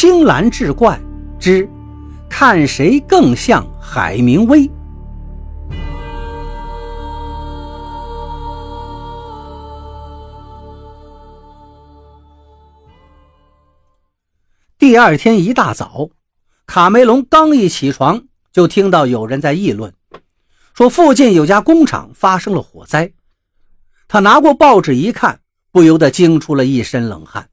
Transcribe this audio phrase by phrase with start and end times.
[0.00, 0.96] 青蓝志怪
[1.40, 1.68] 之
[2.30, 4.70] 看谁更像海明威。
[14.78, 16.10] 第二天一大早，
[16.64, 18.22] 卡梅隆刚一起床，
[18.52, 19.92] 就听到有人在议论，
[20.74, 23.12] 说附近有家工厂发生了火灾。
[24.06, 25.40] 他拿过报纸一看，
[25.72, 27.48] 不由得惊出了一身冷汗。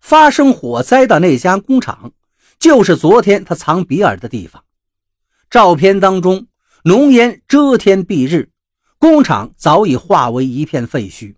[0.00, 2.12] 发生火灾的那家工厂，
[2.58, 4.64] 就是昨天他藏比尔的地方。
[5.50, 6.46] 照片当中，
[6.84, 8.50] 浓烟遮天蔽日，
[8.98, 11.34] 工厂早已化为一片废墟。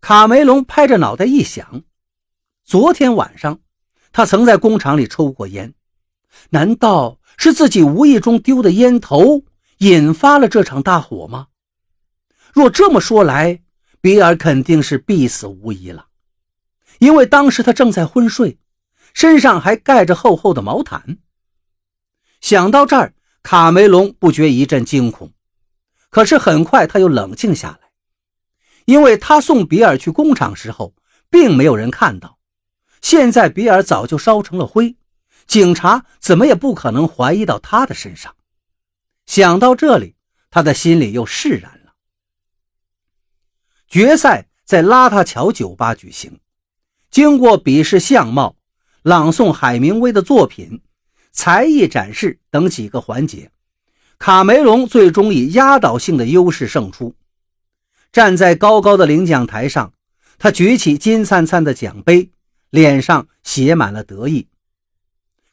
[0.00, 1.82] 卡梅隆拍着脑袋一想，
[2.64, 3.60] 昨天晚上
[4.12, 5.74] 他曾在工厂里抽过烟，
[6.50, 9.44] 难道是自己无意中丢的烟头
[9.78, 11.48] 引发了这场大火吗？
[12.52, 13.60] 若这么说来，
[14.00, 16.06] 比尔肯定是必死无疑了。
[17.00, 18.58] 因为当时他正在昏睡，
[19.14, 21.18] 身上还盖着厚厚的毛毯。
[22.40, 25.32] 想到这儿，卡梅隆不觉一阵惊恐，
[26.10, 27.90] 可是很快他又冷静下来，
[28.84, 30.94] 因为他送比尔去工厂时候，
[31.30, 32.38] 并没有人看到。
[33.00, 34.96] 现在比尔早就烧成了灰，
[35.46, 38.36] 警察怎么也不可能怀疑到他的身上。
[39.24, 40.16] 想到这里，
[40.50, 41.94] 他的心里又释然了。
[43.88, 46.38] 决赛在邋遢桥酒吧举行。
[47.10, 48.56] 经过比试相貌、
[49.02, 50.80] 朗诵海明威的作品、
[51.32, 53.50] 才艺展示等几个环节，
[54.18, 57.14] 卡梅隆最终以压倒性的优势胜出。
[58.12, 59.92] 站在高高的领奖台上，
[60.38, 62.30] 他举起金灿灿的奖杯，
[62.70, 64.46] 脸上写满了得意。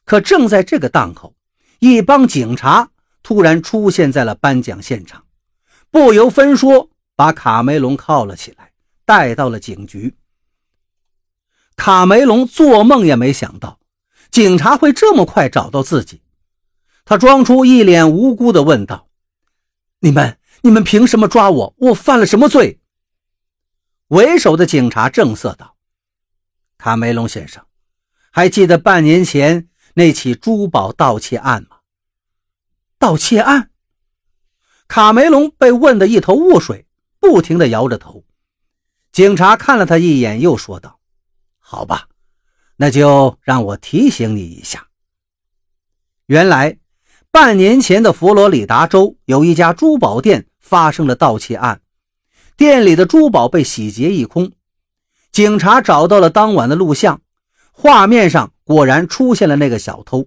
[0.04, 1.34] 可正在这个档口，
[1.80, 2.90] 一帮警察
[3.22, 5.24] 突然出现在了颁奖现场，
[5.90, 8.70] 不由分说把卡梅隆铐了起来，
[9.04, 10.14] 带到了警局。
[11.78, 13.78] 卡梅隆做梦也没想到，
[14.32, 16.20] 警察会这么快找到自己。
[17.04, 19.08] 他装出一脸无辜的问道
[20.00, 21.74] ：“你们，你们凭什么抓我？
[21.78, 22.80] 我犯了什么罪？”
[24.08, 25.76] 为首的警察正色道
[26.76, 27.64] ：“卡梅隆先生，
[28.32, 31.76] 还记得半年前那起珠宝盗窃案吗？”
[32.98, 33.70] 盗窃案？
[34.88, 36.86] 卡梅隆被问得一头雾水，
[37.20, 38.24] 不停地摇着头。
[39.12, 40.97] 警察看了他一眼，又说道。
[41.70, 42.08] 好吧，
[42.76, 44.86] 那就让我提醒你一下。
[46.24, 46.78] 原来，
[47.30, 51.82] 半年前的佛罗里达州有一家珠宝店发生了盗窃案，
[52.56, 54.50] 店里的珠宝被洗劫一空。
[55.30, 57.20] 警察找到了当晚的录像，
[57.70, 60.26] 画面上果然出现了那个小偷，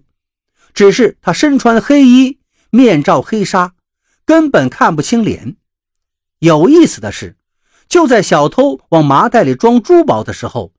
[0.72, 2.38] 只是他身穿黑衣，
[2.70, 3.74] 面罩黑纱，
[4.24, 5.56] 根本看不清脸。
[6.38, 7.36] 有意思的是，
[7.88, 10.72] 就在小偷往麻袋里装珠宝的时候。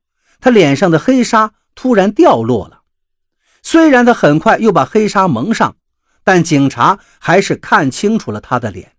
[0.44, 2.82] 他脸上的黑纱突然掉落了，
[3.62, 5.78] 虽然他很快又把黑纱蒙上，
[6.22, 8.92] 但警察还是看清楚了他的脸。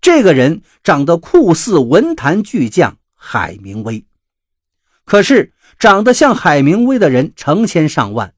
[0.00, 4.04] 这个人长得酷似文坛巨匠海明威，
[5.04, 8.34] 可是长得像海明威的人成千上万，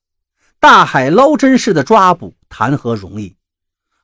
[0.61, 3.37] 大海捞针似的抓捕谈何容易？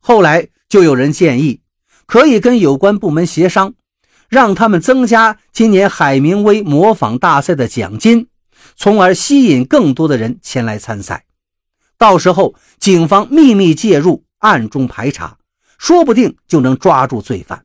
[0.00, 1.60] 后来就有人建议，
[2.06, 3.74] 可以跟有关部门协商。
[4.28, 8.28] 让他们增加今年海明威模仿大赛的奖金，
[8.76, 11.24] 从而吸引更多的人前来参赛。
[11.96, 15.38] 到时候，警方秘密介入，暗中排查，
[15.78, 17.64] 说不定就能抓住罪犯。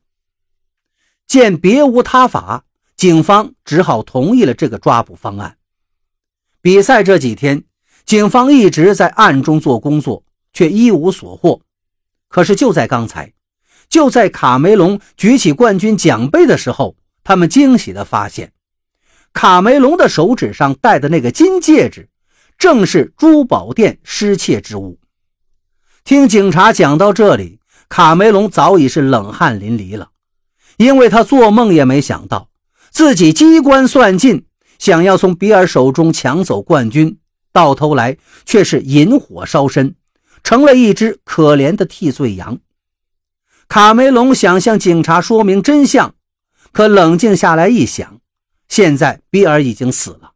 [1.26, 2.64] 见别无他法，
[2.96, 5.56] 警方只好同意了这个抓捕方案。
[6.60, 7.64] 比赛这几天，
[8.04, 11.60] 警方一直在暗中做工作，却一无所获。
[12.28, 13.32] 可是就在刚才。
[13.90, 18.52] 就在卡梅隆举起冠军奖杯的时候，他们惊喜地发现，
[19.32, 22.08] 卡梅隆的手指上戴的那个金戒指，
[22.56, 25.00] 正是珠宝店失窃之物。
[26.04, 27.58] 听警察讲到这里，
[27.88, 30.10] 卡梅隆早已是冷汗淋漓了，
[30.76, 32.48] 因为他做梦也没想到，
[32.90, 34.46] 自己机关算尽，
[34.78, 37.18] 想要从比尔手中抢走冠军，
[37.52, 38.16] 到头来
[38.46, 39.96] 却是引火烧身，
[40.44, 42.60] 成了一只可怜的替罪羊。
[43.70, 46.16] 卡梅隆想向警察说明真相，
[46.72, 48.20] 可冷静下来一想，
[48.68, 50.32] 现在比尔已经死了。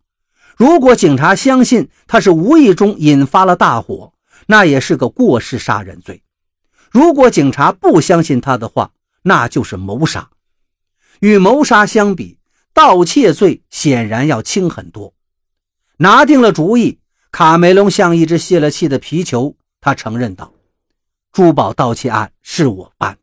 [0.57, 4.13] 如果警察相信他是无意中引发了大火，
[4.47, 6.21] 那也是个过失杀人罪；
[6.93, 8.93] 如果警察不相信他的话，
[9.23, 10.31] 那就是谋杀。
[11.19, 12.39] 与谋杀相比，
[12.73, 15.13] 盗窃罪显然要轻很多。
[15.97, 17.01] 拿定了主意，
[17.33, 20.53] 卡梅隆像一只泄了气的皮球，他承认道
[21.35, 23.19] ：“珠宝盗窃案是我办。”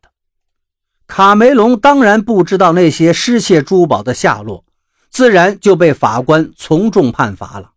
[1.14, 4.64] 卡梅隆当然不知道那些失窃珠宝的下落，
[5.10, 7.72] 自然就被法官从重判罚了。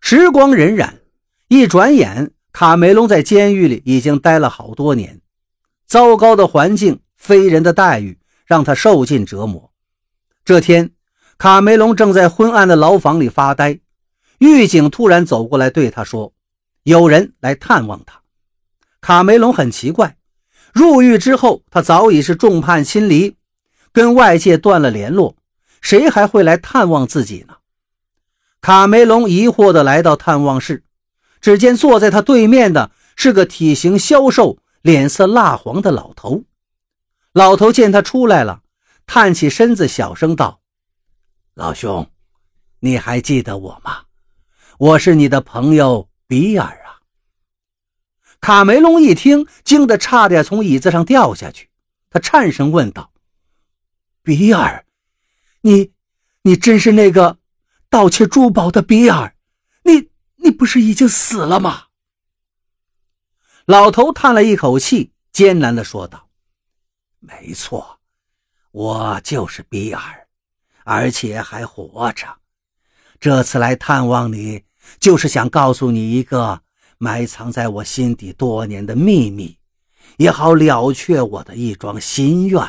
[0.00, 0.88] 时光荏苒，
[1.48, 5.20] 一转眼，卡梅隆在监狱里已经待了好多年。
[5.84, 9.72] 糟糕的环境，非人的待遇，让他受尽折磨。
[10.44, 10.92] 这天，
[11.38, 13.80] 卡梅隆正在昏暗的牢房里发呆，
[14.38, 16.32] 狱警突然走过来对他说
[16.86, 18.22] ：“有人来探望他。”
[19.02, 20.17] 卡梅隆很奇怪，
[20.78, 23.34] 入狱之后，他早已是众叛亲离，
[23.90, 25.34] 跟外界断了联络，
[25.80, 27.56] 谁还会来探望自己呢？
[28.60, 30.84] 卡梅隆疑惑地来到探望室，
[31.40, 36.44] 只见坐在他对面的是个体型消瘦、脸色蜡黄的老头。
[37.32, 38.60] 老头见他出来了，
[39.04, 40.60] 探起身子，小声道
[41.54, 42.08] ：“老兄，
[42.78, 44.02] 你还记得我吗？
[44.78, 46.87] 我是你的朋友比尔啊。”
[48.40, 51.68] 卡梅隆一听，惊得差点从椅子上掉下去。
[52.10, 53.12] 他颤声问道
[54.22, 54.86] ：“比尔，
[55.62, 55.92] 你，
[56.42, 57.38] 你真是那个？”
[57.90, 59.34] 盗窃珠宝的比尔，
[59.84, 61.86] 你你不是已经死了吗？
[63.64, 66.28] 老头叹了一口气，艰难地说道
[67.20, 68.00] ：“没错，
[68.72, 70.28] 我就是比尔，
[70.84, 72.26] 而且还活着。
[73.18, 74.64] 这次来探望你，
[75.00, 76.62] 就是想告诉你一个
[76.98, 79.56] 埋藏在我心底多年的秘密，
[80.18, 82.62] 也好了却我的一桩心愿。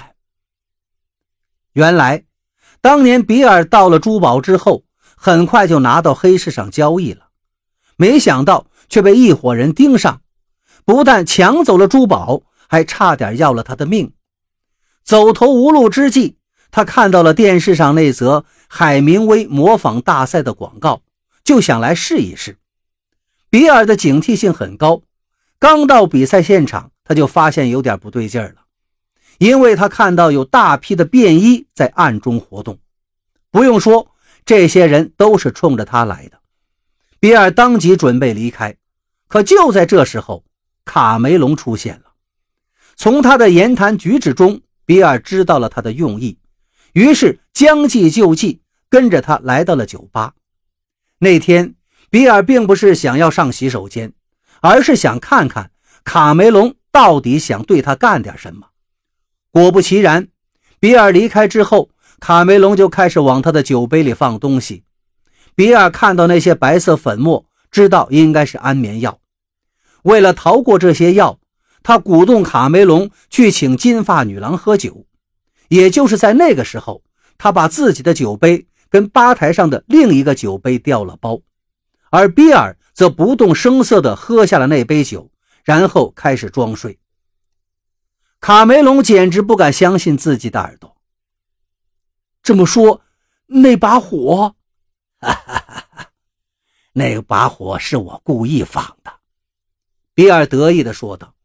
[1.74, 2.24] 原来，
[2.82, 4.86] 当年比尔盗了珠宝之后。”
[5.22, 7.28] 很快就拿到黑市上交易了，
[7.98, 10.22] 没想到却被一伙人盯上，
[10.86, 14.14] 不但抢走了珠宝，还差点要了他的命。
[15.04, 16.38] 走投无路之际，
[16.72, 21.02] 他看到了电视上那则海明威模仿大赛的广告，
[21.44, 22.58] 就想来试一试。
[23.50, 25.02] 比尔的警惕性很高，
[25.60, 28.66] 刚到比赛现场，他就发现有点不对劲了，
[29.38, 32.80] 因为他看到有大批的便衣在暗中活动。
[33.52, 34.12] 不用说。
[34.46, 36.40] 这些人都是冲着他来的，
[37.20, 38.76] 比尔当即准备离开，
[39.28, 40.44] 可就在这时候，
[40.86, 42.14] 卡梅隆出现了。
[42.96, 46.40] 从他的言谈举止中，比尔知道了他的用意，
[46.94, 50.34] 于是将计就计，跟着他来到了酒吧。
[51.20, 51.76] 那天，
[52.10, 54.14] 比尔并不是想要上洗手间，
[54.62, 55.72] 而是想看看
[56.04, 58.68] 卡梅隆到底想对他干点什么。
[59.52, 60.28] 果不其然，
[60.80, 61.90] 比尔离开之后。
[62.22, 64.84] 卡梅隆就开始往他的酒杯里放东西。
[65.56, 69.20] 比尔看到那些白色粉末，知道应该是安眠药。
[70.04, 71.40] 为了逃过这些药，
[71.82, 75.06] 他鼓动卡梅隆去请金发女郎喝酒。
[75.70, 77.04] 也就是在那个时候，
[77.38, 81.40] 他把自己的酒杯跟吧台上的另一个酒杯调了包，
[82.12, 85.32] 而比尔则不动声色地喝下了那杯酒，
[85.64, 87.00] 然后开始装睡。
[88.40, 90.96] 卡梅隆简直不敢相信自己的耳朵。
[92.42, 93.02] 这么说，
[93.48, 94.56] 那把火，
[95.20, 96.12] 哈哈哈哈
[96.94, 99.12] 那把火是我故意放的。”
[100.16, 101.36] 比尔得意地说道，“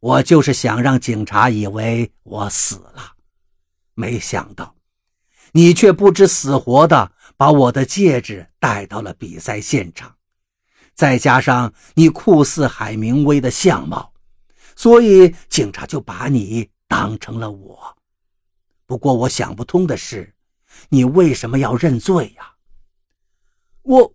[0.00, 3.14] 我就是想让警察以为我死了，
[3.94, 4.74] 没想到
[5.52, 10.16] 你却不知死活的把我的戒指带到了比赛现场，
[10.94, 14.12] 再加上你酷似海明威的相貌，
[14.76, 17.96] 所以警察就把你当成了我。”
[18.86, 20.34] 不过我想不通的是，
[20.88, 22.54] 你为什么要认罪呀？
[23.82, 24.14] 我，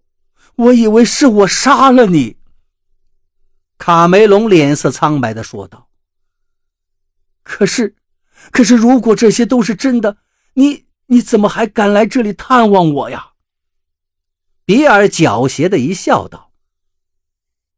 [0.56, 2.38] 我以为是我杀了你。
[3.77, 5.89] 卡梅隆脸色苍白的说道。
[7.42, 7.96] 可是，
[8.51, 10.18] 可是，如果这些都是真的，
[10.54, 13.34] 你你怎么还敢来这里探望我呀？
[14.66, 16.52] 比尔狡黠的一笑，道：“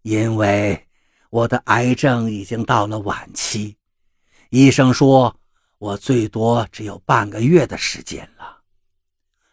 [0.03, 0.87] 因为
[1.29, 3.77] 我的癌症已经到了晚期，
[4.49, 5.35] 医生说。”
[5.79, 8.61] 我最多只有半个月的时间了，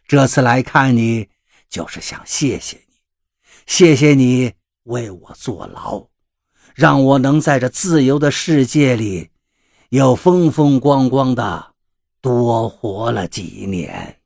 [0.09, 1.29] 这次来看你，
[1.69, 2.95] 就是想谢谢你，
[3.67, 4.55] 谢谢你
[4.85, 6.09] 为我坐牢，
[6.75, 9.33] 让我能在这自由的世界里，
[9.91, 11.74] 又风风光光的
[12.25, 14.24] 多活了几年。